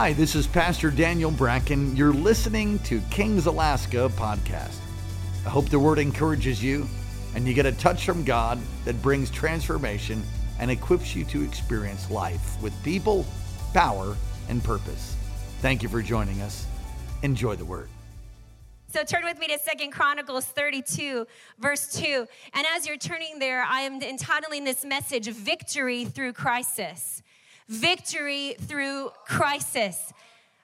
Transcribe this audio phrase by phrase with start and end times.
[0.00, 1.96] Hi, this is Pastor Daniel Bracken.
[1.96, 4.76] You're listening to Kings Alaska podcast.
[5.44, 6.86] I hope the word encourages you
[7.34, 10.22] and you get a touch from God that brings transformation
[10.60, 13.26] and equips you to experience life with people,
[13.74, 14.16] power,
[14.48, 15.16] and purpose.
[15.62, 16.64] Thank you for joining us.
[17.24, 17.88] Enjoy the word.
[18.86, 21.26] So turn with me to Second Chronicles 32,
[21.58, 22.24] verse 2.
[22.54, 27.24] And as you're turning there, I am entitling this message Victory Through Crisis.
[27.68, 30.14] Victory Through Crisis.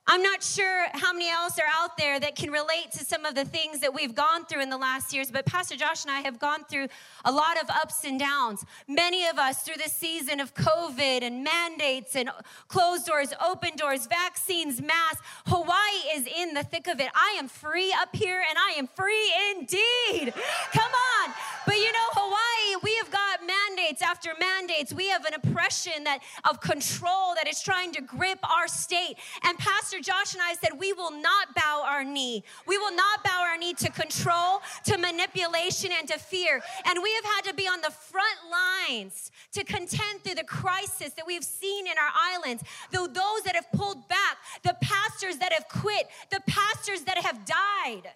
[0.07, 3.35] I'm not sure how many else are out there that can relate to some of
[3.35, 6.21] the things that we've gone through in the last years, but Pastor Josh and I
[6.21, 6.89] have gone through
[7.25, 8.67] a lot of ups and downs.
[8.87, 12.29] Many of us through the season of COVID and mandates and
[12.69, 15.23] closed doors, open doors, vaccines, masks.
[15.47, 17.09] Hawaii is in the thick of it.
[17.15, 20.35] I am free up here and I am free indeed.
[20.73, 20.93] Come
[21.25, 21.35] on.
[21.65, 24.93] But you know, Hawaii, we have got mandates after mandates.
[24.93, 29.17] We have an oppression that of control that is trying to grip our state.
[29.43, 32.43] And Pastor Pastor Josh and I said, we will not bow our knee.
[32.67, 36.61] We will not bow our knee to control, to manipulation, and to fear.
[36.85, 41.13] And we have had to be on the front lines to contend through the crisis
[41.17, 42.65] that we've seen in our islands.
[42.91, 47.45] Though those that have pulled back, the pastors that have quit, the pastors that have
[47.45, 48.11] died,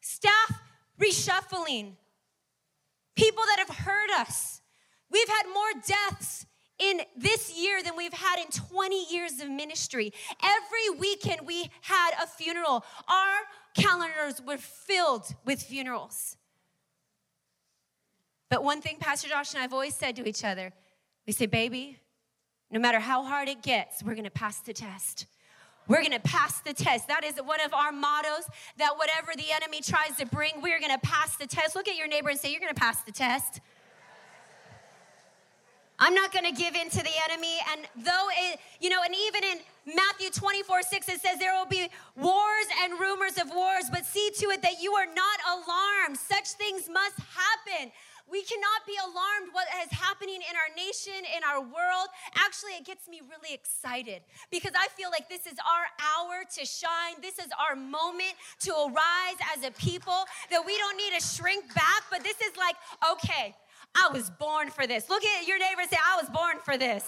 [0.00, 0.60] staff
[0.98, 1.92] reshuffling,
[3.16, 4.62] people that have hurt us.
[5.10, 6.46] We've had more deaths
[6.80, 10.12] in this year than we've had in 20 years of ministry.
[10.42, 12.84] Every weekend we had a funeral.
[13.08, 13.36] Our
[13.74, 16.36] calendars were filled with funerals.
[18.48, 20.72] But one thing Pastor Josh and I have always said to each other
[21.26, 21.98] we say, baby,
[22.70, 25.26] no matter how hard it gets, we're gonna pass the test.
[25.86, 27.08] We're gonna pass the test.
[27.08, 30.98] That is one of our mottos that whatever the enemy tries to bring, we're gonna
[30.98, 31.76] pass the test.
[31.76, 33.60] Look at your neighbor and say, You're gonna pass the test.
[36.00, 37.58] I'm not going to give in to the enemy.
[37.70, 39.58] And though it, you know, and even in
[39.94, 44.30] Matthew 24, 6, it says there will be wars and rumors of wars, but see
[44.38, 46.16] to it that you are not alarmed.
[46.16, 47.92] Such things must happen.
[48.30, 52.08] We cannot be alarmed what is happening in our nation, in our world.
[52.36, 56.64] Actually, it gets me really excited because I feel like this is our hour to
[56.64, 57.18] shine.
[57.20, 61.74] This is our moment to arise as a people, that we don't need to shrink
[61.74, 62.76] back, but this is like,
[63.12, 63.56] okay,
[63.94, 65.08] I was born for this.
[65.08, 67.06] Look at your neighbor and say, I was born for this.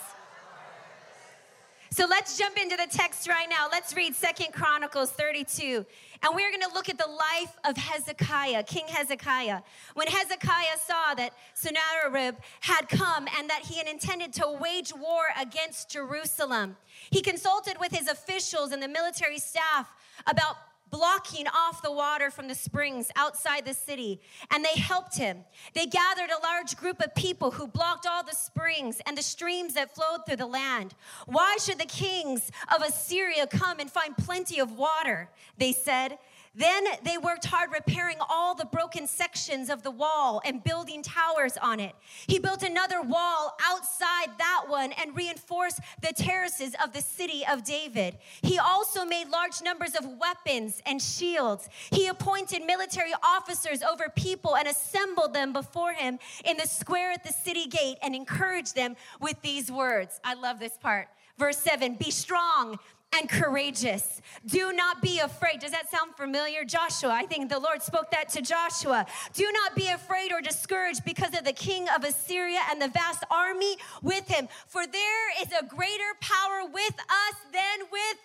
[1.93, 3.69] So let's jump into the text right now.
[3.71, 5.85] Let's read Second Chronicles 32.
[6.23, 9.61] And we're going to look at the life of Hezekiah, King Hezekiah.
[9.93, 15.25] When Hezekiah saw that Sennacherib had come and that he had intended to wage war
[15.39, 16.77] against Jerusalem,
[17.11, 19.91] he consulted with his officials and the military staff
[20.27, 20.57] about
[20.93, 24.21] blocking off the water from the springs outside the city,
[24.53, 25.39] and they helped him.
[25.75, 29.75] They gathered a large group of people who blocked all the springs and the streams
[29.75, 30.95] that flowed through the land.
[31.27, 35.31] Why should the kings of Assyria come and find plenty of water?
[35.59, 36.19] They said.
[36.55, 41.57] Then they worked hard repairing all the broken sections of the wall and building towers
[41.57, 41.95] on it.
[42.27, 47.65] He built another wall outside that one and reinforced the terraces of the city of
[47.65, 48.19] David.
[48.43, 51.71] He also made large numbers of weapons and shields.
[51.91, 57.25] He appointed military officers over people and assembled them before him in the square at
[57.25, 60.21] the city gate and encouraged them with these words.
[60.23, 61.09] I love this part.
[61.39, 62.79] Verse 7 Be strong
[63.13, 64.21] and courageous.
[64.47, 65.61] Do not be afraid.
[65.61, 66.65] Does that sound familiar?
[66.65, 69.07] Joshua, I think the Lord spoke that to Joshua.
[69.35, 73.25] Do not be afraid or discouraged because of the king of Assyria and the vast
[73.31, 78.19] army with him, for there is a greater power with us than with.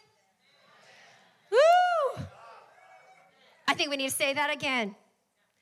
[1.51, 2.25] Woo!
[3.67, 4.95] I think we need to say that again.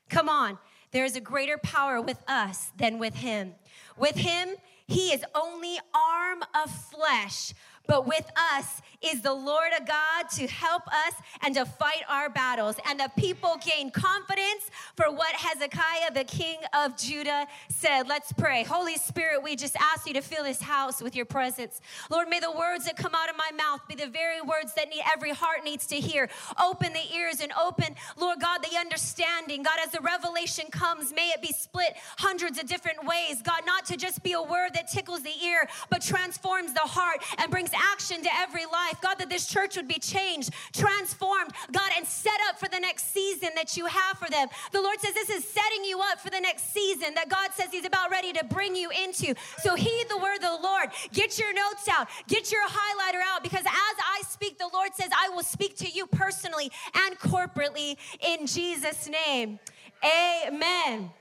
[0.09, 0.59] Come on.
[0.91, 3.55] There is a greater power with us than with him.
[3.97, 4.55] With him,
[4.87, 7.53] he is only arm of flesh
[7.87, 12.29] but with us is the Lord of God to help us and to fight our
[12.29, 12.75] battles.
[12.87, 18.07] And the people gain confidence for what Hezekiah, the king of Judah, said.
[18.07, 18.63] Let's pray.
[18.63, 21.81] Holy Spirit, we just ask you to fill this house with your presence.
[22.09, 24.89] Lord, may the words that come out of my mouth be the very words that
[24.89, 26.29] need, every heart needs to hear.
[26.61, 29.63] Open the ears and open, Lord God, the understanding.
[29.63, 33.41] God, as the revelation comes, may it be split hundreds of different ways.
[33.41, 37.23] God, not to just be a word that tickles the ear, but transforms the heart
[37.37, 38.99] and brings action to every life.
[39.01, 43.13] God, that this church would be changed, transformed, God, and set up for the next
[43.13, 44.47] season that you have for them.
[44.71, 47.67] The Lord says this is setting you up for the next season that God says
[47.71, 49.33] He's about ready to bring you into.
[49.59, 50.89] So heed the word of the Lord.
[51.13, 55.09] Get your notes out, get your highlighter out, because as I speak, the Lord says,
[55.17, 59.59] I will speak to you personally and corporately in Jesus' name.
[60.03, 61.11] Amen.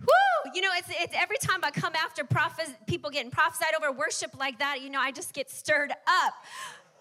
[0.00, 0.52] Woo!
[0.54, 4.38] You know, it's, it's every time I come after prophes- people getting prophesied over worship
[4.38, 6.34] like that, you know, I just get stirred up.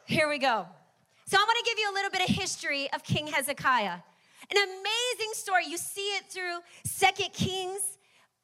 [0.05, 0.65] Here we go.
[1.25, 3.97] So I want to give you a little bit of history of King Hezekiah.
[4.51, 5.65] An amazing story.
[5.67, 7.97] You see it through Second Kings,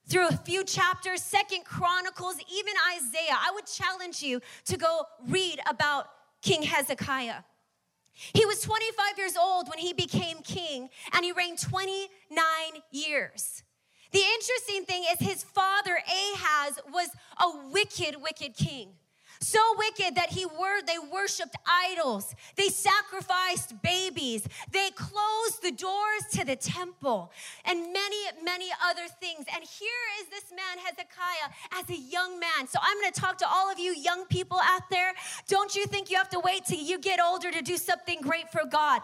[0.07, 3.37] through a few chapters, Second Chronicles, even Isaiah.
[3.37, 6.07] I would challenge you to go read about
[6.41, 7.43] King Hezekiah.
[8.13, 12.09] He was 25 years old when he became king, and he reigned 29
[12.91, 13.63] years.
[14.11, 17.09] The interesting thing is his father Ahaz was
[17.39, 18.89] a wicked, wicked king.
[19.43, 22.35] So wicked that he were they worshiped idols.
[22.55, 24.47] They sacrificed babies.
[24.71, 27.31] They closed the doors to the temple
[27.65, 29.45] and many many other things.
[29.51, 32.67] And here is this man Hezekiah as a young man.
[32.67, 35.13] So I'm going to talk to all of you young people out there.
[35.47, 38.51] Don't you think you have to wait till you get older to do something great
[38.51, 39.01] for God?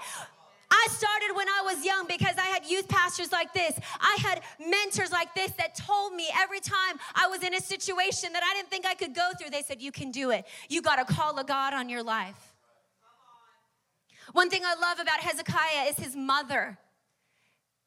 [0.69, 3.79] I started when I was young because I had youth pastors like this.
[4.01, 8.33] I had mentors like this that told me every time I was in a situation
[8.33, 10.45] that I didn't think I could go through, they said, You can do it.
[10.69, 12.53] You got to call a God on your life.
[14.33, 16.77] One thing I love about Hezekiah is his mother.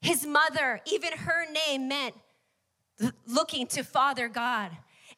[0.01, 2.15] His mother, even her name meant
[3.27, 4.71] looking to Father God.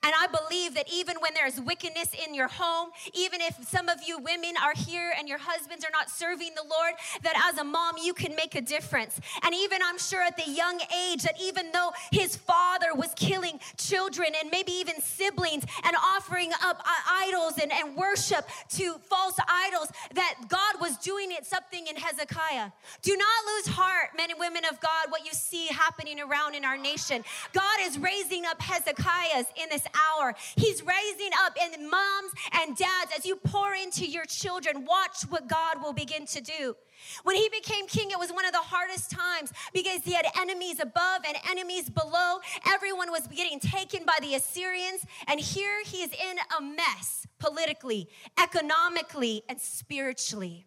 [0.04, 3.98] And I believe that even when there's wickedness in your home, even if some of
[4.06, 7.64] you women are here and your husbands are not serving the Lord, that as a
[7.64, 9.20] mom, you can make a difference.
[9.44, 13.60] And even I'm sure at the young age that even though his father was killing
[13.76, 19.36] children and maybe even siblings and offering up uh, idols and, and worship to false
[19.48, 22.72] idols, that God was doing it something in Hezekiah.
[23.02, 26.64] Do not lose heart, men and women of God, what you see happening around in
[26.64, 27.24] our nation.
[27.52, 30.34] God is raising up Hezekiahs in this hour.
[30.56, 35.48] He's raising up, and moms and dads, as you pour into your children, watch what
[35.48, 36.76] God will begin to do.
[37.24, 40.78] When he became king, it was one of the hardest times because he had enemies
[40.80, 42.38] above and enemies below.
[42.68, 48.08] Everyone was getting taken by the Assyrians, and here he is in a mess politically,
[48.40, 50.66] economically, and spiritually.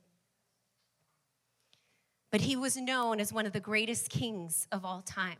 [2.32, 5.38] But he was known as one of the greatest kings of all time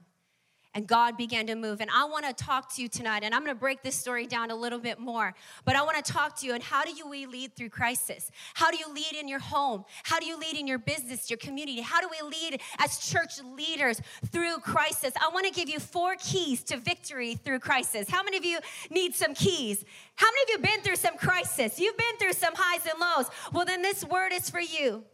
[0.76, 1.80] and God began to move.
[1.80, 4.28] And I want to talk to you tonight, and I'm going to break this story
[4.28, 5.34] down a little bit more.
[5.64, 8.30] But I want to talk to you on how do you we lead through crisis?
[8.54, 9.86] How do you lead in your home?
[10.04, 11.80] How do you lead in your business, your community?
[11.80, 14.02] How do we lead as church leaders
[14.32, 15.14] through crisis?
[15.20, 18.10] I want to give you four keys to victory through crisis.
[18.10, 19.86] How many of you need some keys?
[20.16, 21.80] How many of you been through some crisis?
[21.80, 23.32] You've been through some highs and lows.
[23.54, 25.06] Well, then this word is for you.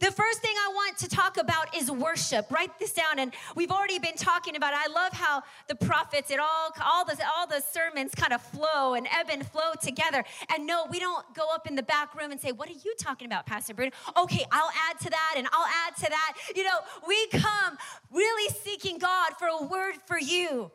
[0.00, 2.50] The first thing I want to talk about is worship.
[2.52, 4.78] Write this down, and we've already been talking about it.
[4.78, 8.94] I love how the prophets, it all, all the, all the sermons kind of flow
[8.94, 10.24] and ebb and flow together.
[10.54, 12.94] And no, we don't go up in the back room and say, "What are you
[12.96, 16.34] talking about, Pastor Bruno?" Okay, I'll add to that, and I'll add to that.
[16.54, 17.76] You know, we come
[18.12, 20.70] really seeking God for a word for you.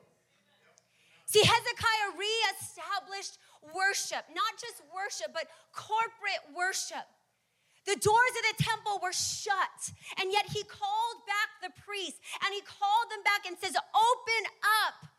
[1.25, 3.37] See, Hezekiah reestablished
[3.73, 7.07] worship, not just worship, but corporate worship.
[7.85, 12.53] The doors of the temple were shut, and yet he called back the priests and
[12.53, 14.43] he called them back and says, Open
[14.87, 15.09] up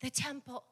[0.00, 0.64] the temple.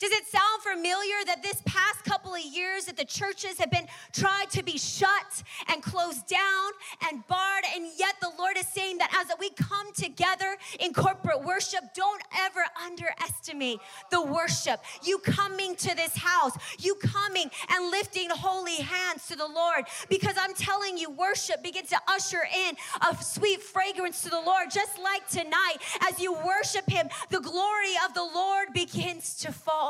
[0.00, 3.86] Does it sound familiar that this past couple of years that the churches have been
[4.14, 6.70] tried to be shut and closed down
[7.06, 11.44] and barred and yet the Lord is saying that as we come together in corporate
[11.44, 13.80] worship don't ever underestimate
[14.10, 14.80] the worship.
[15.02, 19.84] You coming to this house you coming and lifting holy hands to the Lord.
[20.08, 22.74] Because I'm telling you worship begins to usher in
[23.06, 24.70] a sweet fragrance to the Lord.
[24.70, 25.76] Just like tonight
[26.08, 29.89] as you worship him the glory of the Lord begins to fall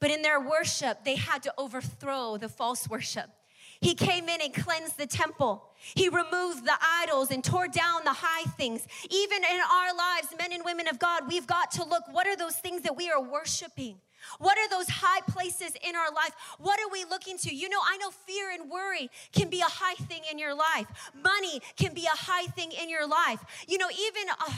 [0.00, 3.30] but in their worship, they had to overthrow the false worship.
[3.80, 5.64] He came in and cleansed the temple.
[5.76, 8.86] He removed the idols and tore down the high things.
[9.08, 12.36] Even in our lives, men and women of God, we've got to look what are
[12.36, 13.96] those things that we are worshiping?
[14.38, 16.32] What are those high places in our life?
[16.58, 17.54] What are we looking to?
[17.54, 20.86] You know, I know fear and worry can be a high thing in your life.
[21.14, 23.40] Money can be a high thing in your life.
[23.68, 24.50] You know, even uh,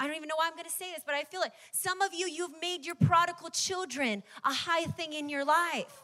[0.00, 1.52] I don't even know why I'm going to say this, but I feel it.
[1.72, 6.02] Some of you, you've made your prodigal children a high thing in your life.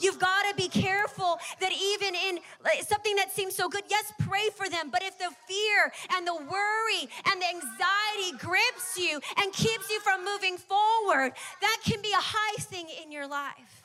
[0.00, 2.40] You've got to be careful that even in
[2.82, 4.90] something that seems so good, yes, pray for them.
[4.90, 10.00] But if the fear and the worry and the anxiety grips you and keeps you
[10.00, 13.84] from moving forward, that can be a high thing in your life.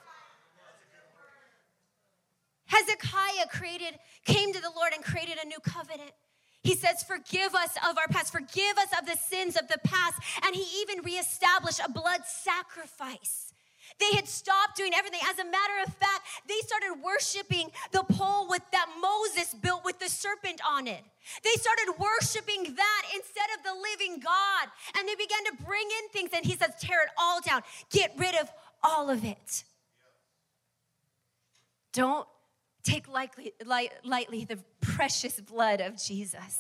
[2.66, 6.14] Hezekiah created, came to the Lord and created a new covenant.
[6.64, 10.20] He says, Forgive us of our past, forgive us of the sins of the past.
[10.46, 13.54] And he even reestablished a blood sacrifice
[14.00, 15.22] They had stopped doing everything.
[15.30, 20.00] As a matter of fact, they started worshiping the pole with that Moses built with
[20.00, 21.04] the serpent on it.
[21.44, 24.70] They started worshiping that instead of the living God.
[24.98, 26.32] And they began to bring in things.
[26.34, 28.50] And he says, tear it all down, get rid of
[28.84, 29.64] all of it.
[31.94, 32.28] Don't
[32.84, 36.60] take lightly, light, lightly the precious blood of Jesus.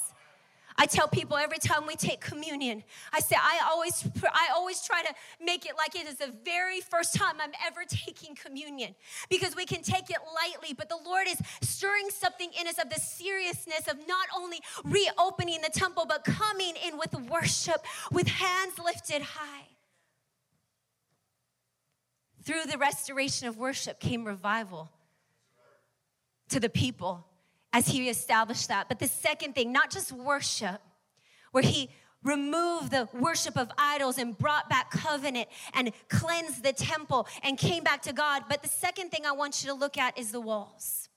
[0.78, 5.02] I tell people every time we take communion, I say I always I always try
[5.04, 5.14] to
[5.44, 8.96] make it like it is the very first time I'm ever taking communion
[9.30, 12.90] because we can take it lightly, but the Lord is stirring something in us of
[12.90, 18.80] the seriousness of not only reopening the temple but coming in with worship with hands
[18.84, 19.68] lifted high.
[22.44, 24.90] Through the restoration of worship came revival
[26.52, 27.26] to the people
[27.74, 28.88] as he established that.
[28.88, 30.82] But the second thing, not just worship,
[31.52, 31.90] where he
[32.24, 37.84] removed the worship of idols and brought back covenant and cleansed the temple and came
[37.84, 38.44] back to God.
[38.48, 41.10] But the second thing I want you to look at is the walls.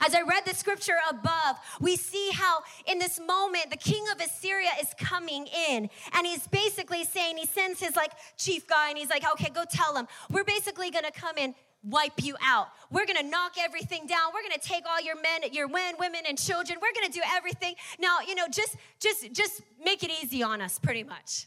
[0.00, 4.20] As I read the scripture above, we see how in this moment the king of
[4.20, 8.98] Assyria is coming in and he's basically saying, he sends his like chief guy and
[8.98, 12.68] he's like, okay, go tell him, we're basically gonna come in wipe you out.
[12.90, 14.32] We're gonna knock everything down.
[14.34, 16.78] We're gonna take all your men, your men, women, and children.
[16.80, 17.74] We're gonna do everything.
[17.98, 21.46] Now, you know, just just just make it easy on us, pretty much.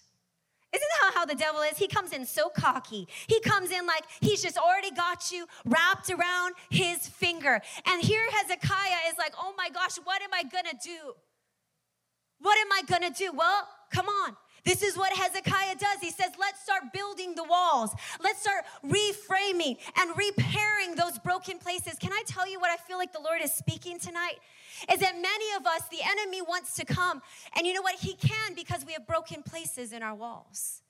[0.74, 1.78] Isn't that how the devil is?
[1.78, 3.08] He comes in so cocky.
[3.28, 7.62] He comes in like he's just already got you wrapped around his finger.
[7.86, 11.14] And here Hezekiah is like, oh my gosh, what am I gonna do?
[12.40, 13.32] What am I gonna do?
[13.34, 14.36] Well, come on.
[14.64, 16.00] This is what Hezekiah does.
[16.02, 17.92] He says, let's start building the walls.
[18.22, 21.96] Let's start reframing and repairing those broken places.
[22.00, 24.40] Can I tell you what I feel like the Lord is speaking tonight?
[24.92, 27.22] Is that many of us, the enemy wants to come.
[27.56, 27.96] And you know what?
[27.96, 30.83] He can because we have broken places in our walls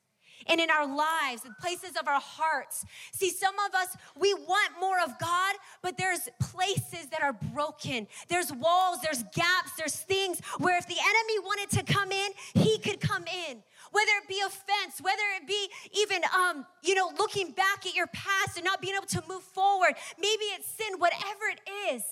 [0.48, 2.86] and in our lives, the places of our hearts.
[3.14, 8.08] See, some of us, we want more of God, but there's places that are broken.
[8.28, 12.78] There's walls, there's gaps, there's things where if the enemy wanted to come in, he
[12.80, 13.64] could come in.
[13.92, 15.70] Whether it be offense, whether it be
[16.00, 19.44] even, um, you know, looking back at your past and not being able to move
[19.44, 22.04] forward, maybe it's sin, whatever it is.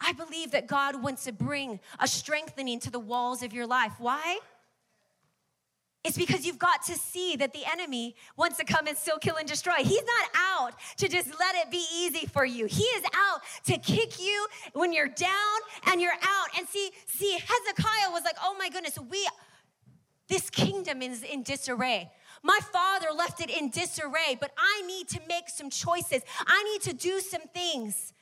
[0.00, 3.92] I believe that God wants to bring a strengthening to the walls of your life.
[3.98, 4.38] Why?
[6.02, 9.36] It's because you've got to see that the enemy wants to come and still kill
[9.36, 9.74] and destroy.
[9.78, 12.64] He's not out to just let it be easy for you.
[12.64, 16.48] He is out to kick you when you're down and you're out.
[16.58, 19.26] And see, see, Hezekiah was like, oh my goodness, we
[20.28, 22.10] this kingdom is in disarray.
[22.42, 26.22] My father left it in disarray, but I need to make some choices.
[26.46, 28.14] I need to do some things.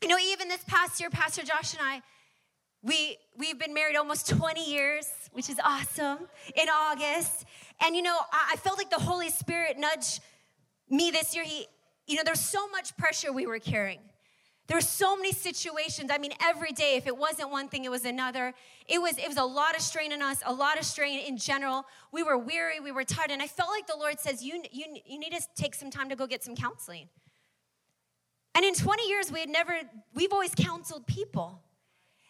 [0.00, 2.02] You know, even this past year, Pastor Josh and I,
[2.82, 6.18] we, we've been married almost 20 years, which is awesome,
[6.54, 7.44] in August.
[7.80, 10.20] And, you know, I, I felt like the Holy Spirit nudged
[10.90, 11.44] me this year.
[11.44, 11.66] He,
[12.06, 14.00] you know, there's so much pressure we were carrying.
[14.66, 16.10] There were so many situations.
[16.12, 18.54] I mean, every day, if it wasn't one thing, it was another.
[18.88, 21.36] It was, it was a lot of strain on us, a lot of strain in
[21.36, 21.84] general.
[22.12, 23.30] We were weary, we were tired.
[23.30, 26.08] And I felt like the Lord says, you, you, you need to take some time
[26.08, 27.08] to go get some counseling.
[28.54, 29.74] And in 20 years, we had never,
[30.14, 31.60] we've always counseled people.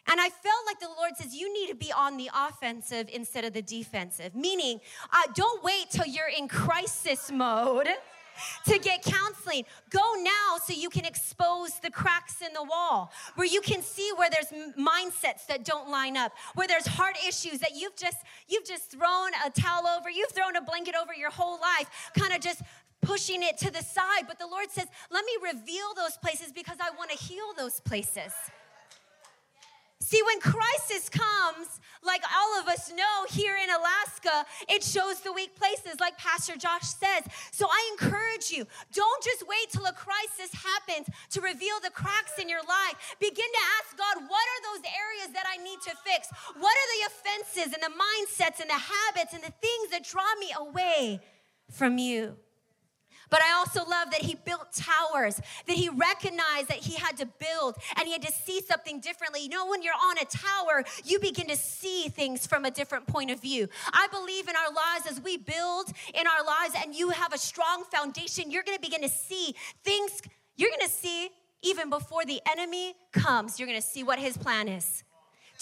[0.08, 3.44] And I felt like the Lord says, you need to be on the offensive instead
[3.44, 4.34] of the defensive.
[4.34, 4.80] Meaning,
[5.12, 7.88] uh, don't wait till you're in crisis mode
[8.66, 9.64] to get counseling.
[9.90, 14.10] Go now so you can expose the cracks in the wall, where you can see
[14.16, 18.18] where there's mindsets that don't line up, where there's heart issues that you've just
[18.48, 22.32] you've just thrown a towel over, you've thrown a blanket over your whole life, kind
[22.32, 22.62] of just
[23.02, 24.24] pushing it to the side.
[24.26, 27.80] But the Lord says, "Let me reveal those places because I want to heal those
[27.80, 28.32] places."
[30.02, 35.32] See, when crisis comes, like all of us know here in Alaska, it shows the
[35.32, 37.22] weak places, like Pastor Josh says.
[37.52, 42.36] So I encourage you don't just wait till a crisis happens to reveal the cracks
[42.40, 43.14] in your life.
[43.20, 46.26] Begin to ask God, what are those areas that I need to fix?
[46.58, 50.34] What are the offenses and the mindsets and the habits and the things that draw
[50.40, 51.20] me away
[51.70, 52.34] from you?
[53.32, 57.24] But I also love that he built towers, that he recognized that he had to
[57.24, 59.40] build and he had to see something differently.
[59.40, 63.06] You know, when you're on a tower, you begin to see things from a different
[63.06, 63.68] point of view.
[63.90, 67.38] I believe in our lives as we build in our lives and you have a
[67.38, 70.20] strong foundation, you're gonna begin to see things,
[70.56, 71.30] you're gonna see
[71.62, 75.04] even before the enemy comes, you're gonna see what his plan is.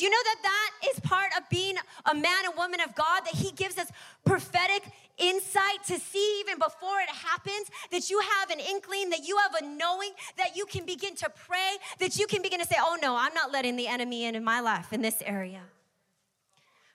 [0.00, 1.75] Do you know that that is part of being
[2.07, 3.21] a man and woman of God?
[3.27, 3.89] That He gives us
[4.25, 4.83] prophetic
[5.21, 9.62] insight to see even before it happens, that you have an inkling, that you have
[9.62, 12.97] a knowing, that you can begin to pray, that you can begin to say, Oh
[13.00, 15.61] no, I'm not letting the enemy in in my life in this area.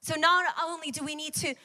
[0.01, 1.55] So not only do we need to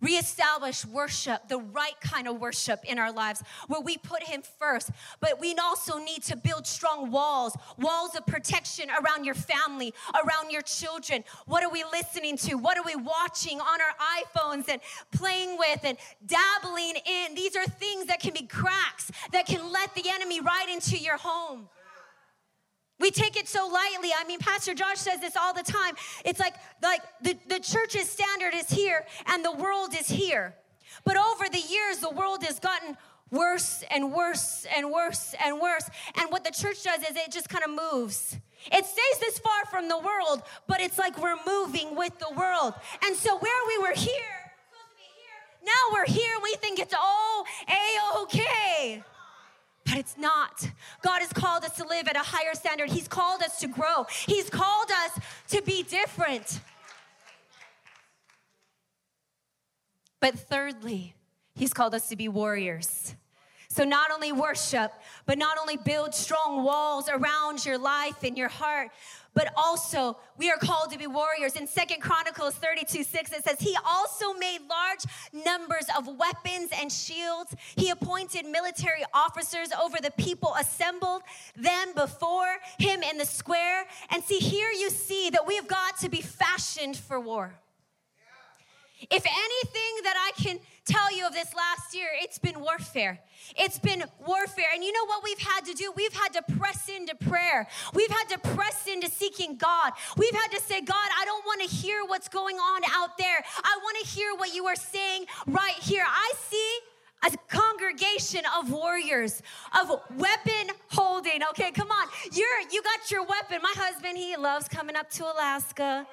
[0.00, 4.90] reestablish worship, the right kind of worship in our lives, where we put Him first.
[5.20, 10.50] But we also need to build strong walls, walls of protection around your family, around
[10.50, 11.24] your children.
[11.46, 12.54] What are we listening to?
[12.56, 14.80] What are we watching on our iPhones and
[15.12, 17.34] playing with and dabbling in?
[17.34, 21.16] These are things that can be cracks that can let the enemy right into your
[21.16, 21.68] home.
[23.00, 24.10] We take it so lightly.
[24.16, 25.94] I mean, Pastor Josh says this all the time.
[26.24, 30.54] It's like, like the, the church's standard is here and the world is here.
[31.04, 32.98] But over the years, the world has gotten
[33.30, 35.88] worse and worse and worse and worse.
[36.16, 38.36] And what the church does is it just kind of moves.
[38.66, 42.74] It stays this far from the world, but it's like we're moving with the world.
[43.02, 44.12] And so where we were here,
[45.64, 49.02] now we're here, we think it's all a-okay
[49.90, 50.70] but it's not.
[51.02, 52.90] God has called us to live at a higher standard.
[52.90, 54.06] He's called us to grow.
[54.26, 55.18] He's called us
[55.48, 56.60] to be different.
[60.20, 61.14] But thirdly,
[61.56, 63.14] He's called us to be warriors.
[63.68, 64.92] So, not only worship,
[65.26, 68.90] but not only build strong walls around your life and your heart,
[69.40, 71.56] but also we are called to be warriors.
[71.56, 76.92] In Second Chronicles 32 6, it says, He also made large numbers of weapons and
[76.92, 77.56] shields.
[77.74, 81.22] He appointed military officers over the people assembled
[81.56, 83.86] them before him in the square.
[84.10, 87.54] And see, here you see that we have got to be fashioned for war.
[89.10, 90.58] If anything that I can
[90.90, 93.20] tell you of this last year, it's been warfare.
[93.56, 94.66] It's been warfare.
[94.74, 95.92] And you know what we've had to do?
[95.94, 97.68] We've had to press into prayer.
[97.94, 99.92] We've had to press into seeking God.
[100.16, 103.44] We've had to say, God, I don't want to hear what's going on out there.
[103.62, 106.04] I want to hear what you are saying right here.
[106.06, 106.78] I see
[107.22, 109.42] a congregation of warriors
[109.78, 114.66] of weapon holding okay come on you're you got your weapon my husband he loves
[114.68, 116.06] coming up to alaska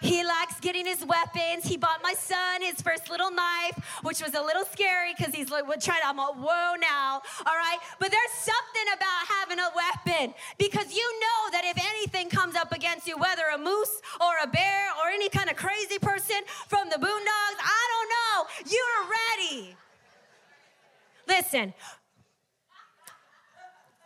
[0.00, 1.64] he likes getting his weapons.
[1.64, 5.50] He bought my son his first little knife, which was a little scary because he's
[5.50, 7.78] like, trying to, I'm like, whoa now, all right?
[7.98, 12.72] But there's something about having a weapon because you know that if anything comes up
[12.72, 16.36] against you, whether a moose or a bear or any kind of crazy person
[16.68, 19.76] from the boondocks, I don't know, you're ready.
[21.26, 21.74] Listen,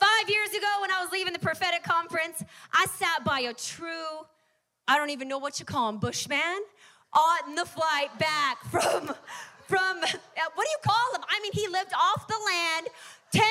[0.02, 4.26] Five years ago, when I was leaving the prophetic conference, I sat by a true
[4.88, 6.62] I don't even know what you call him, Bushman,
[7.12, 9.14] on the flight back from,
[9.68, 11.22] from, uh, what do you call him?
[11.28, 12.88] I mean, he lived off the land
[13.32, 13.42] 10,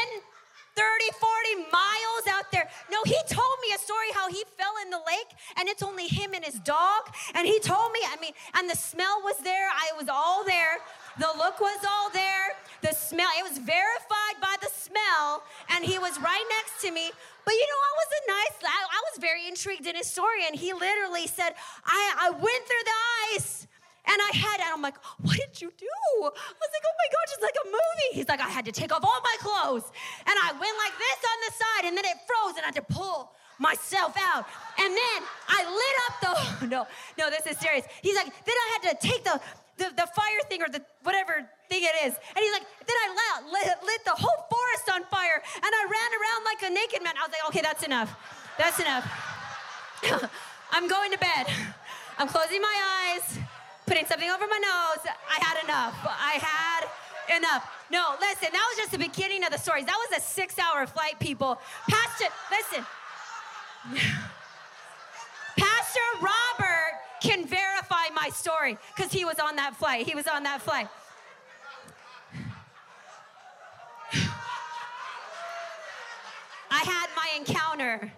[0.75, 2.69] 30, 40 miles out there.
[2.91, 6.07] No, he told me a story how he fell in the lake and it's only
[6.07, 7.11] him and his dog.
[7.35, 9.69] And he told me, I mean, and the smell was there.
[9.69, 10.79] I was all there.
[11.19, 12.55] The look was all there.
[12.81, 14.20] The smell, it was verified
[14.91, 15.43] smell.
[15.73, 17.11] And he was right next to me.
[17.45, 20.45] But you know, I was a nice, I, was very intrigued in his story.
[20.45, 22.99] And he literally said, I, I went through the
[23.35, 23.67] ice.
[24.05, 25.85] And I had, and I'm like, what did you do?
[25.85, 28.09] I was like, oh my gosh, it's like a movie.
[28.13, 29.85] He's like, I had to take off all my clothes.
[30.25, 32.75] And I went like this on the side, and then it froze, and I had
[32.75, 34.45] to pull myself out.
[34.79, 37.85] And then I lit up the, no, no, this is serious.
[38.01, 39.39] He's like, then I had to take the,
[39.81, 42.13] the, the fire thing or the whatever thing it is.
[42.13, 46.11] And he's like, then I lit, lit, the whole forest on fire and I ran
[46.21, 47.17] around like a naked man.
[47.17, 48.13] I was like, okay, that's enough.
[48.57, 49.05] That's enough.
[50.71, 51.47] I'm going to bed.
[52.17, 53.39] I'm closing my eyes,
[53.87, 55.01] putting something over my nose.
[55.25, 55.97] I had enough.
[56.05, 56.85] I had
[57.37, 57.65] enough.
[57.89, 59.85] No, listen, that was just the beginning of the stories.
[59.85, 61.59] That was a six hour flight, people.
[61.89, 62.85] Pastor, listen.
[65.57, 66.50] Pastor my
[68.33, 70.07] story because he was on that flight.
[70.07, 70.87] He was on that flight.
[76.69, 78.11] I had my encounter.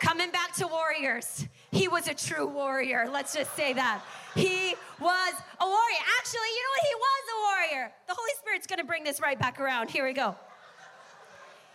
[0.00, 3.08] Coming back to warriors, he was a true warrior.
[3.10, 4.02] Let's just say that.
[4.34, 6.02] He was a warrior.
[6.18, 6.86] Actually, you know what?
[6.88, 7.38] He was a
[7.76, 7.92] warrior.
[8.08, 9.90] The Holy Spirit's gonna bring this right back around.
[9.90, 10.36] Here we go.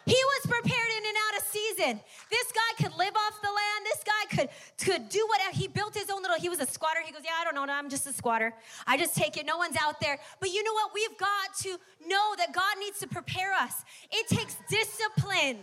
[0.08, 2.00] He was prepared in and out of season.
[2.32, 3.80] This guy could live off the land.
[3.84, 5.52] This guy could, could do whatever.
[5.52, 7.02] He built his own little, he was a squatter.
[7.06, 7.68] He goes, Yeah, I don't know.
[7.68, 8.54] I'm just a squatter.
[8.88, 9.46] I just take it.
[9.46, 10.18] No one's out there.
[10.40, 10.92] But you know what?
[10.94, 13.84] We've got to know that God needs to prepare us.
[14.10, 15.60] It takes discipline.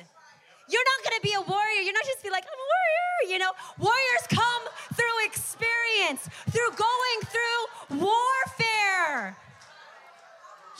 [0.68, 1.80] You're not gonna be a warrior.
[1.80, 3.52] You're not just be like, I'm a warrior, you know.
[3.78, 9.36] Warriors come through experience, through going through warfare.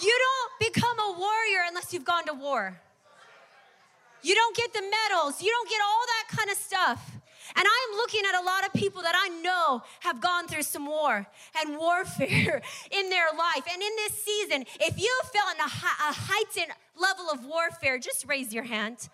[0.03, 2.79] You don't become a warrior unless you've gone to war.
[4.25, 5.43] You don't get the medals.
[5.43, 7.11] You don't get all that kind of stuff.
[7.57, 10.87] And I'm looking at a lot of people that I know have gone through some
[10.87, 11.27] war
[11.61, 13.65] and warfare in their life.
[13.71, 18.27] And in this season, if you felt in a, a heightened level of warfare, just
[18.27, 19.09] raise your hand.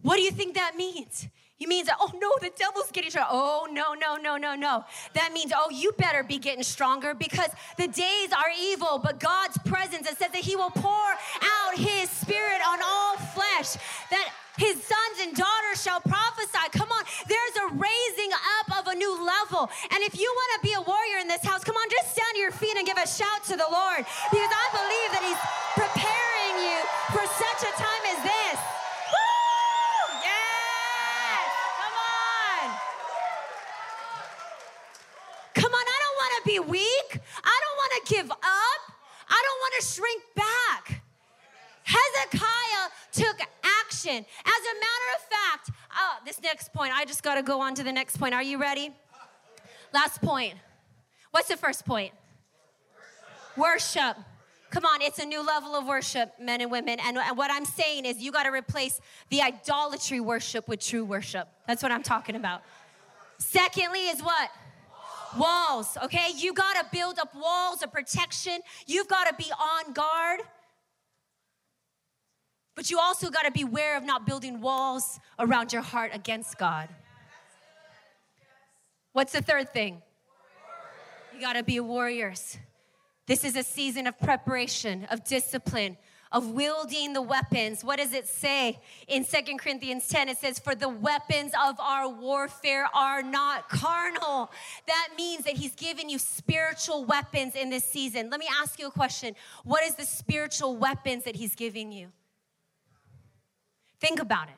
[0.00, 1.28] What do you think that means?
[1.58, 3.30] You means oh no, the devil's getting stronger.
[3.30, 4.16] Oh no, no,
[4.54, 4.84] no.
[5.14, 9.58] That means oh you better be getting stronger because the days are evil, but God's
[9.58, 11.10] presence it says that He will pour
[11.42, 13.76] out His Spirit on all flesh.
[14.10, 16.70] That his sons and daughters shall prophesy.
[16.70, 18.30] Come on, there's a raising
[18.62, 19.68] up of a new level.
[19.90, 22.34] And if you want to be a warrior in this house, come on, just stand
[22.34, 25.42] to your feet and give a shout to the Lord because I believe that He's
[25.74, 26.78] preparing you
[27.10, 28.33] for such a time as this.
[36.54, 37.20] Be weak.
[37.42, 38.80] I don't want to give up.
[39.28, 41.02] I don't want to shrink back.
[41.84, 43.40] Hezekiah took
[43.82, 44.16] action.
[44.16, 47.74] As a matter of fact, oh, this next point, I just got to go on
[47.74, 48.34] to the next point.
[48.34, 48.90] Are you ready?
[49.92, 50.54] Last point.
[51.30, 52.12] What's the first point?
[53.56, 54.16] Worship.
[54.70, 56.98] Come on, it's a new level of worship, men and women.
[57.00, 61.04] And, and what I'm saying is, you got to replace the idolatry worship with true
[61.04, 61.48] worship.
[61.68, 62.62] That's what I'm talking about.
[63.38, 64.50] Secondly, is what?
[65.38, 66.28] Walls, okay?
[66.36, 68.60] You got to build up walls of protection.
[68.86, 70.40] You've got to be on guard.
[72.74, 76.88] But you also got to beware of not building walls around your heart against God.
[79.12, 80.02] What's the third thing?
[81.32, 82.58] You got to be warriors.
[83.26, 85.96] This is a season of preparation, of discipline,
[86.34, 87.84] of wielding the weapons.
[87.84, 90.28] What does it say in Second Corinthians 10?
[90.28, 94.50] It says, For the weapons of our warfare are not carnal.
[94.88, 98.30] That means that He's given you spiritual weapons in this season.
[98.30, 102.08] Let me ask you a question What is the spiritual weapons that He's giving you?
[104.00, 104.54] Think about it.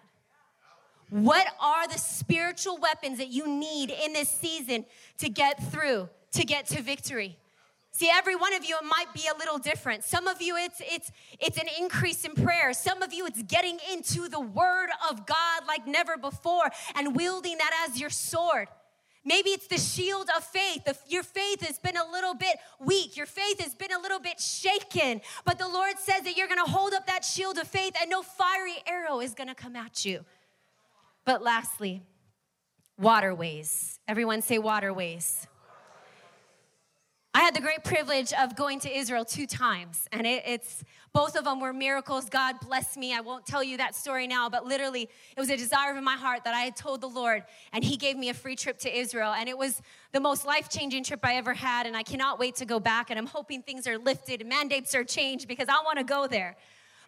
[1.11, 4.87] What are the spiritual weapons that you need in this season
[5.19, 7.37] to get through, to get to victory?
[7.97, 10.05] See, every one of you it might be a little different.
[10.05, 12.75] Some of you it's it's it's an increase in prayer.
[12.75, 17.57] Some of you it's getting into the word of God like never before and wielding
[17.57, 18.69] that as your sword.
[19.25, 20.87] Maybe it's the shield of faith.
[21.09, 23.17] Your faith has been a little bit weak.
[23.17, 25.23] Your faith has been a little bit shaken.
[25.47, 28.11] But the Lord says that you're going to hold up that shield of faith and
[28.11, 30.27] no fiery arrow is going to come at you.
[31.25, 32.03] But lastly,
[32.99, 33.99] waterways.
[34.07, 35.47] Everyone say waterways.
[37.37, 41.37] I had the great privilege of going to Israel two times, and it, it's both
[41.37, 42.31] of them were miracles.
[42.31, 43.15] God bless me.
[43.15, 46.15] I won't tell you that story now, but literally, it was a desire of my
[46.15, 47.43] heart that I had told the Lord,
[47.75, 49.35] and He gave me a free trip to Israel.
[49.35, 52.57] And it was the most life changing trip I ever had, and I cannot wait
[52.57, 53.11] to go back.
[53.11, 56.27] And I'm hoping things are lifted, and mandates are changed because I want to go
[56.27, 56.57] there.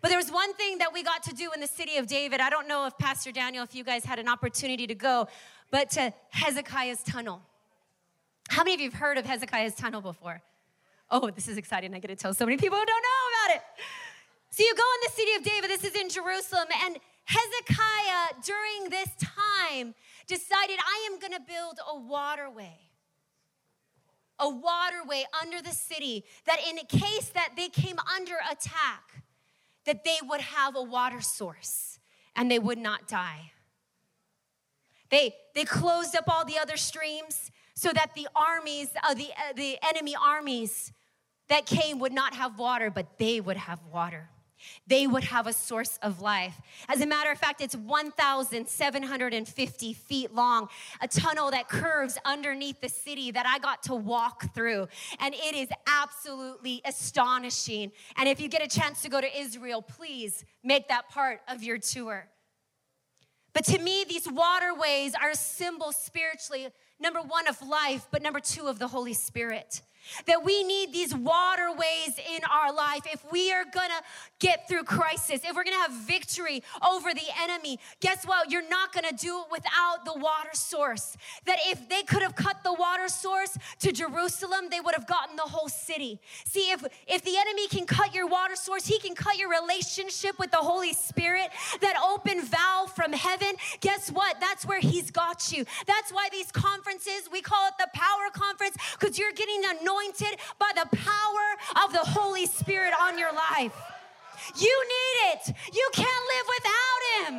[0.03, 2.43] But there was one thing that we got to do in the city of David.
[2.43, 5.27] I don't know if Pastor Daniel, if you guys had an opportunity to go,
[5.71, 7.41] but to Hezekiah's tunnel.
[8.49, 10.43] How many of you have heard of Hezekiah's tunnel before?
[11.11, 11.95] Oh, this is exciting.
[11.95, 13.63] I get to tell so many people who don't know about it.
[14.51, 18.91] So you go in the city of David, this is in Jerusalem, and Hezekiah during
[18.91, 19.95] this time
[20.27, 22.79] decided, I am going to build a waterway.
[24.39, 29.25] A waterway under the city that in case that they came under attack,
[29.85, 31.99] that they would have a water source
[32.35, 33.53] and they would not die.
[35.11, 39.53] They, they closed up all the other streams so that the armies, uh, the, uh,
[39.55, 40.93] the enemy armies
[41.49, 44.29] that came would not have water, but they would have water.
[44.89, 46.61] They would have a source of life.
[46.89, 50.69] As a matter of fact, it's 1,750 feet long,
[51.01, 54.89] a tunnel that curves underneath the city that I got to walk through.
[55.21, 57.93] And it is absolutely astonishing.
[58.17, 61.63] And if you get a chance to go to Israel, please make that part of
[61.63, 62.29] your tour.
[63.53, 66.67] But to me, these waterways are a symbol spiritually
[67.01, 69.83] number one, of life, but number two, of the Holy Spirit.
[70.27, 74.01] That we need these waterways in our life if we are gonna
[74.39, 77.79] get through crisis, if we're gonna have victory over the enemy.
[78.01, 78.51] Guess what?
[78.51, 81.17] You're not gonna do it without the water source.
[81.45, 85.37] That if they could have cut the water source to Jerusalem, they would have gotten
[85.37, 86.21] the whole city.
[86.45, 90.39] See, if, if the enemy can cut your water source, he can cut your relationship
[90.39, 93.57] with the Holy Spirit, that open valve from heaven.
[93.81, 94.41] Guess what?
[94.41, 95.67] That's where he's got you.
[95.87, 100.39] That's why these conferences, we call it the power conference, because you're getting anointed anointed
[100.59, 103.75] by the power of the Holy Spirit on your life.
[104.57, 105.55] You need it.
[105.73, 107.35] You can't live without Him.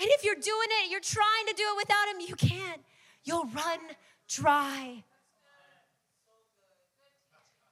[0.00, 2.82] And if you're doing it, you're trying to do it without Him, you can't.
[3.24, 3.78] You'll run
[4.28, 5.04] dry.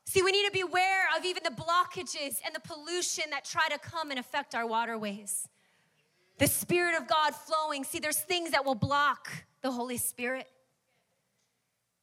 [0.04, 3.68] See, we need to be aware of even the blockages and the pollution that try
[3.68, 5.48] to come and affect our waterways.
[6.38, 7.84] The Spirit of God flowing.
[7.84, 9.28] See, there's things that will block
[9.60, 10.46] the Holy Spirit.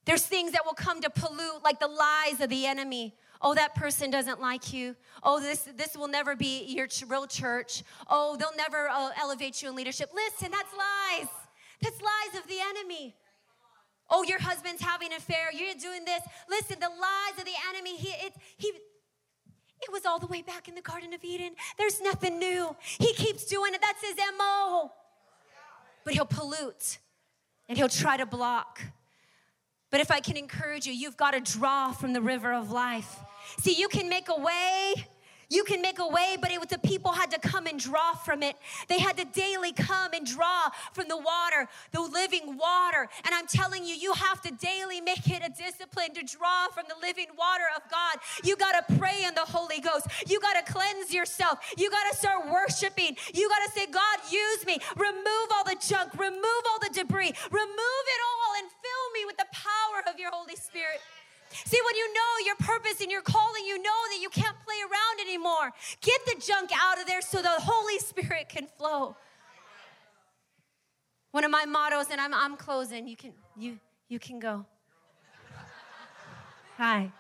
[0.06, 3.16] There's things that will come to pollute, like the lies of the enemy.
[3.42, 4.96] Oh, that person doesn't like you.
[5.24, 7.84] Oh, this, this will never be your real church.
[8.10, 10.12] Oh, they'll never uh, elevate you in leadership.
[10.14, 11.28] Listen, that's lies.
[11.82, 13.16] That's lies of the enemy.
[14.10, 15.52] Oh, your husband's having an affair.
[15.52, 16.22] You're doing this.
[16.50, 17.98] Listen, the lies of the enemy.
[17.98, 21.52] He, it, he, it was all the way back in the Garden of Eden.
[21.78, 22.76] There's nothing new.
[22.82, 23.82] He keeps doing it.
[23.82, 24.92] That's his MO.
[26.04, 27.00] But he'll pollute
[27.68, 28.80] and he'll try to block.
[29.96, 33.18] But if I can encourage you, you've got to draw from the river of life.
[33.62, 35.08] See, you can make a way
[35.50, 38.42] you can make a way, but it the people had to come and draw from
[38.42, 38.56] it.
[38.88, 43.08] They had to daily come and draw from the water, the living water.
[43.24, 46.86] And I'm telling you, you have to daily make it a discipline to draw from
[46.90, 48.18] the living water of God.
[48.44, 50.08] You got to pray in the Holy Ghost.
[50.28, 51.60] You got to cleanse yourself.
[51.78, 53.16] You got to start worshiping.
[53.34, 54.80] You got to say, God, use me.
[54.98, 58.70] Remove all the junk, remove all the debris, remove it all, and
[59.16, 61.00] me with the power of your Holy Spirit.
[61.50, 64.76] See, when you know your purpose and your calling, you know that you can't play
[64.84, 65.72] around anymore.
[66.02, 69.16] Get the junk out of there so the Holy Spirit can flow.
[71.32, 73.08] One of my mottos, and I'm, I'm closing.
[73.08, 74.66] You can you you can go.
[76.78, 77.12] Hi.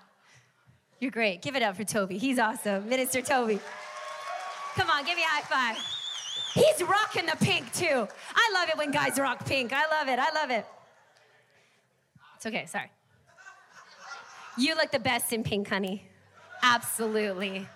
[0.99, 1.41] You're great.
[1.41, 2.17] Give it up for Toby.
[2.17, 2.87] He's awesome.
[2.89, 3.59] Minister Toby.
[4.75, 5.41] Come on, give me a high
[5.73, 5.83] five.
[6.53, 8.07] He's rocking the pink too.
[8.35, 9.73] I love it when guys rock pink.
[9.73, 10.19] I love it.
[10.19, 10.65] I love it.
[12.45, 12.91] It's okay, sorry.
[14.55, 16.07] You look the best in pink, honey.
[16.61, 17.67] Absolutely.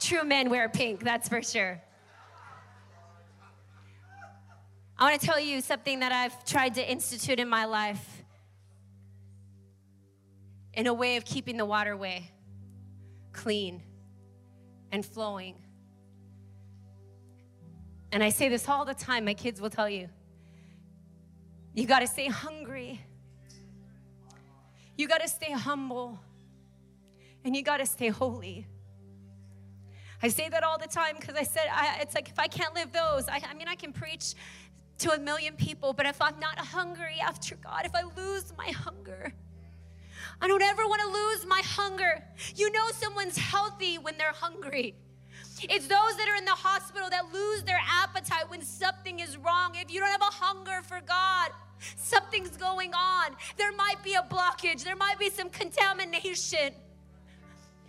[0.00, 1.80] True men wear pink, that's for sure.
[4.98, 8.24] I want to tell you something that I've tried to institute in my life
[10.72, 12.28] in a way of keeping the waterway
[13.32, 13.80] clean
[14.90, 15.54] and flowing.
[18.10, 20.08] And I say this all the time, my kids will tell you.
[21.74, 23.00] You got to stay hungry
[24.96, 26.18] you got to stay humble
[27.44, 28.66] and you got to stay holy.
[30.22, 32.74] I say that all the time because I said, I, it's like if I can't
[32.74, 34.34] live those, I, I mean, I can preach
[34.98, 38.68] to a million people, but if I'm not hungry after God, if I lose my
[38.68, 39.32] hunger,
[40.40, 42.24] I don't ever want to lose my hunger.
[42.54, 44.94] You know, someone's healthy when they're hungry.
[45.62, 49.74] It's those that are in the hospital that lose their appetite when something is wrong.
[49.74, 51.50] If you don't have a hunger for God,
[51.96, 53.36] Something's going on.
[53.56, 56.72] There might be a blockage, there might be some contamination.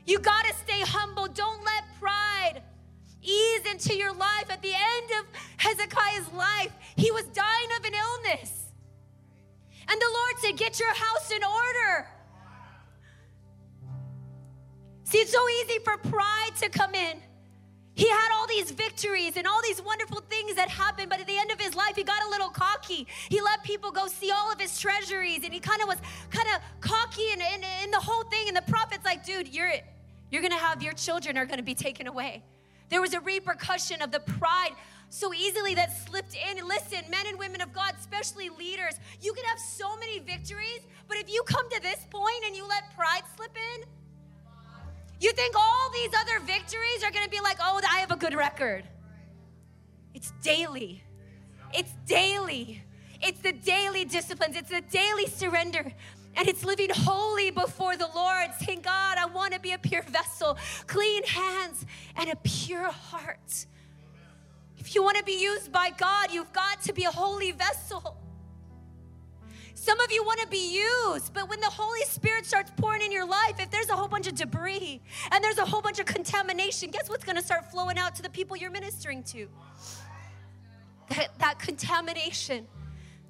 [0.06, 1.28] You got to stay humble.
[1.28, 2.62] Don't let pride
[3.22, 4.46] ease into your life.
[4.50, 5.26] At the end of
[5.58, 8.72] Hezekiah's life, he was dying of an illness.
[9.88, 12.08] And the Lord said, Get your house in order.
[15.04, 17.18] See, it's so easy for pride to come in.
[17.96, 21.38] He had all these victories and all these wonderful things that happened, but at the
[21.38, 23.08] end of his life, he got a little cocky.
[23.30, 25.98] He let people go see all of his treasuries, and he kind of was
[26.30, 28.50] kind of cocky in the whole thing.
[28.50, 29.72] And the prophet's like, dude, you're
[30.30, 32.44] you're gonna have your children are gonna be taken away.
[32.90, 34.72] There was a repercussion of the pride
[35.10, 36.68] so easily that slipped in.
[36.68, 41.18] Listen, men and women of God, especially leaders, you can have so many victories, but
[41.18, 43.86] if you come to this point and you let pride slip in,
[45.26, 48.36] you think all these other victories are gonna be like, oh, I have a good
[48.36, 48.84] record.
[50.14, 51.04] It's daily.
[51.74, 52.84] It's daily.
[53.22, 55.92] It's the daily disciplines, it's the daily surrender.
[56.38, 60.02] And it's living holy before the Lord, saying, God, I want to be a pure
[60.04, 61.86] vessel, clean hands,
[62.18, 63.66] and a pure heart.
[64.78, 68.18] If you want to be used by God, you've got to be a holy vessel.
[69.86, 70.82] Some of you want to be
[71.14, 74.08] used, but when the Holy Spirit starts pouring in your life, if there's a whole
[74.08, 75.00] bunch of debris
[75.32, 78.24] and there's a whole bunch of contamination, guess what's going to start flowing out to
[78.24, 79.48] the people you're ministering to?
[81.10, 82.66] That, that contamination.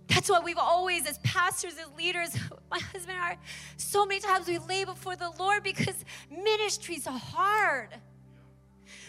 [0.07, 2.37] That's why we've always, as pastors, as leaders,
[2.71, 3.37] my husband and I,
[3.75, 7.89] so many times we lay before the Lord because ministries are hard.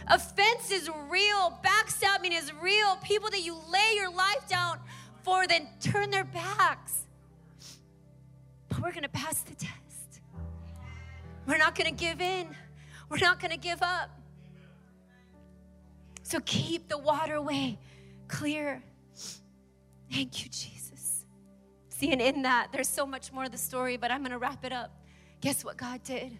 [0.08, 2.96] Offense is real, backstabbing is real.
[3.04, 4.80] People that you lay your life down
[5.22, 7.05] for then turn their backs
[8.86, 10.20] we're going to pass the test.
[11.44, 12.46] We're not going to give in,
[13.08, 14.10] we're not going to give up.
[16.22, 17.78] So keep the waterway
[18.28, 18.80] clear.
[20.12, 21.24] Thank you, Jesus.
[21.88, 24.38] See, and in that, there's so much more of the story, but I'm going to
[24.38, 24.92] wrap it up.
[25.40, 26.38] Guess what God did?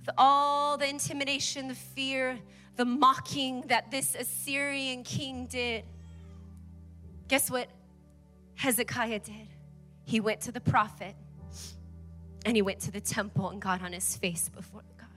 [0.00, 2.38] With all the intimidation, the fear,
[2.76, 5.84] the mocking that this Assyrian king did,
[7.28, 7.68] guess what
[8.54, 9.48] Hezekiah did?
[10.04, 11.14] He went to the prophet
[12.46, 15.08] and he went to the temple and got on his face before God.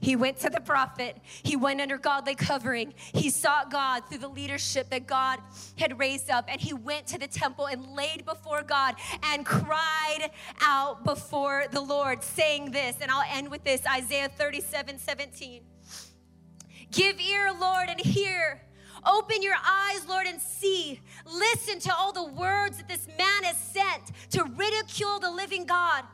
[0.00, 1.18] He went to the prophet.
[1.42, 2.94] He went under godly covering.
[3.12, 5.38] He sought God through the leadership that God
[5.76, 6.46] had raised up.
[6.48, 10.30] And he went to the temple and laid before God and cried
[10.62, 12.96] out before the Lord, saying this.
[13.02, 15.62] And I'll end with this Isaiah 37 17.
[16.92, 18.62] Give ear, Lord, and hear
[19.04, 21.00] Open your eyes, Lord, and see.
[21.26, 26.04] Listen to all the words that this man has sent to ridicule the living God.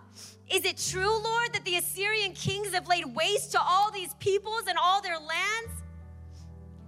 [0.51, 4.65] Is it true, Lord, that the Assyrian kings have laid waste to all these peoples
[4.69, 5.83] and all their lands?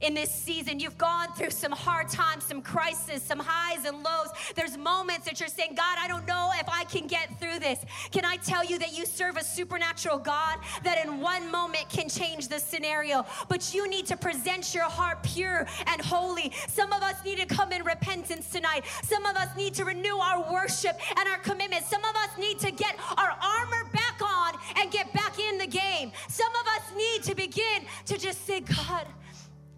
[0.00, 0.80] in this season.
[0.80, 4.28] You've gone through some hard times, some crises, some highs and lows.
[4.54, 7.78] There's moments that you're saying, God, I don't know if I can get through this.
[8.10, 12.08] Can I tell you that you serve a supernatural God that in one moment can
[12.08, 13.26] change the scenario?
[13.48, 16.52] But you need to present your heart pure and holy.
[16.68, 18.84] Some of us need to come in repentance tonight.
[19.02, 21.84] Some of us need to renew our worship and our commitment.
[21.84, 25.66] Some of us need to get our armor back on and get back in the
[25.66, 26.12] game.
[26.28, 29.06] Some of us need to begin to just say, God,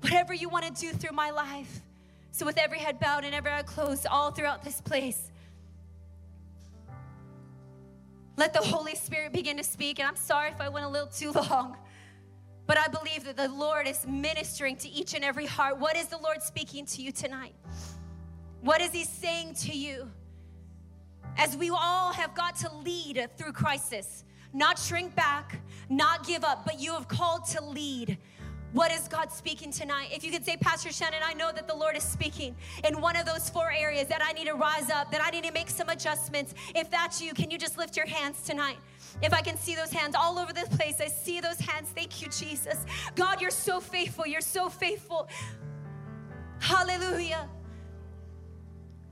[0.02, 1.80] whatever you want to do through my life.
[2.30, 5.30] So, with every head bowed and every eye closed, all throughout this place,
[8.36, 9.98] let the Holy Spirit begin to speak.
[9.98, 11.76] And I'm sorry if I went a little too long,
[12.66, 15.78] but I believe that the Lord is ministering to each and every heart.
[15.78, 17.54] What is the Lord speaking to you tonight?
[18.62, 20.10] What is He saying to you?
[21.36, 26.64] As we all have got to lead through crisis, not shrink back, not give up,
[26.64, 28.18] but you have called to lead.
[28.72, 30.08] What is God speaking tonight?
[30.12, 33.16] If you could say, Pastor Shannon, I know that the Lord is speaking in one
[33.16, 35.68] of those four areas that I need to rise up, that I need to make
[35.68, 36.54] some adjustments.
[36.74, 38.78] If that's you, can you just lift your hands tonight?
[39.20, 41.90] If I can see those hands all over this place, I see those hands.
[41.94, 42.86] Thank you, Jesus.
[43.14, 44.26] God, you're so faithful.
[44.26, 45.28] You're so faithful.
[46.60, 47.48] Hallelujah.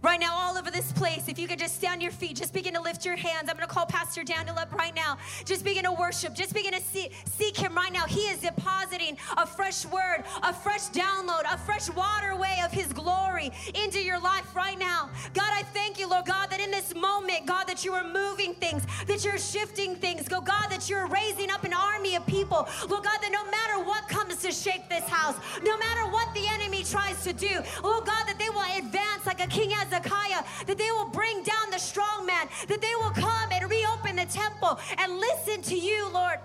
[0.03, 2.73] Right now, all over this place, if you could just stand your feet, just begin
[2.73, 3.51] to lift your hands.
[3.51, 5.19] I'm gonna call Pastor Daniel up right now.
[5.45, 8.07] Just begin to worship, just begin to see, seek him right now.
[8.07, 13.51] He is depositing a fresh word, a fresh download, a fresh waterway of his glory
[13.75, 15.11] into your life right now.
[15.35, 18.55] God, I thank you, Lord God, that in this moment, God, that you are moving
[18.55, 20.27] things, that you're shifting things.
[20.29, 22.67] Go, God, that you're raising up an army of people.
[22.89, 26.47] Lord God, that no matter what comes to shake this house, no matter what the
[26.49, 30.77] enemy tries to do, oh God, that they will advance like a king Hezekiah, that
[30.77, 34.81] they will bring down the strong man, that they will come and reopen the temple
[34.99, 36.39] and listen to you, Lord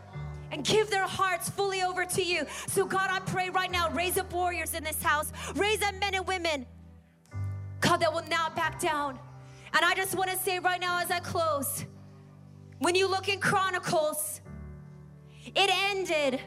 [0.51, 2.45] and give their hearts fully over to you.
[2.67, 6.13] So, God, I pray right now, raise up warriors in this house, raise up men
[6.13, 6.67] and women,
[7.81, 9.19] God, that will not back down.
[9.73, 11.85] And I just want to say right now as I close
[12.77, 14.39] when you look in Chronicles,
[15.47, 16.39] it ended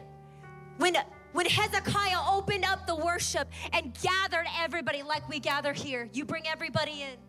[0.77, 0.95] when
[1.31, 6.47] when Hezekiah opened up the worship and gathered everybody like we gather here, you bring
[6.47, 7.28] everybody in.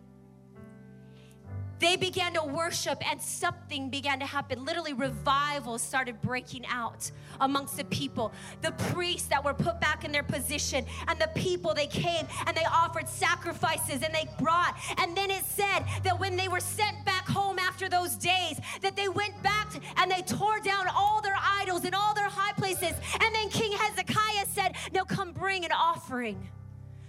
[1.81, 4.63] They began to worship and something began to happen.
[4.63, 7.09] Literally, revival started breaking out
[7.41, 8.31] amongst the people.
[8.61, 12.55] The priests that were put back in their position and the people, they came and
[12.55, 14.77] they offered sacrifices and they brought.
[14.99, 18.95] And then it said that when they were sent back home after those days, that
[18.95, 22.93] they went back and they tore down all their idols and all their high places.
[23.19, 26.47] And then King Hezekiah said, Now come bring an offering.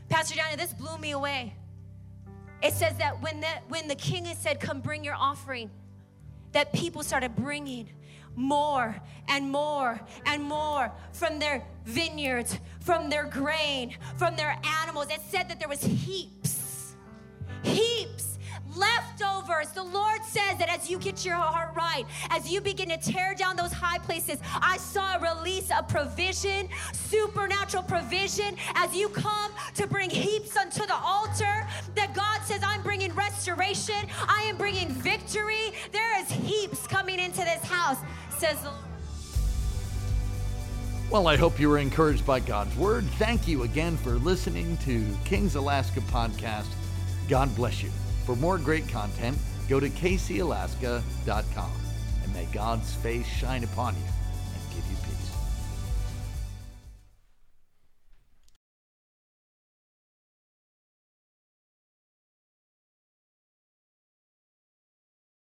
[0.09, 1.57] Pastor Johnny, this blew me away.
[2.63, 5.71] It says that when the, when the king had said, Come bring your offering,
[6.53, 7.89] that people started bringing
[8.37, 8.97] more
[9.29, 15.07] and more and more from their vineyards, from their grain, from their animals.
[15.11, 16.95] It said that there was heaps,
[17.63, 18.33] heaps
[18.77, 19.71] leftovers.
[19.73, 23.35] The Lord says that as you get your heart right, as you begin to tear
[23.35, 29.53] down those high places, I saw a release of provision, supernatural provision, as you come
[29.75, 31.67] to bring heaps unto the altar.
[31.95, 33.95] That God says, I'm bringing restoration,
[34.29, 35.73] I am bringing victory.
[35.93, 37.99] There is heaps coming into this house,
[38.39, 38.79] says the Lord.
[41.11, 43.05] Well, I hope you were encouraged by God's word.
[43.19, 46.69] Thank you again for listening to King's Alaska podcast.
[47.29, 47.91] God bless you.
[48.25, 49.37] For more great content,
[49.69, 51.73] go to kcalaska.com
[52.23, 54.22] and may God's face shine upon you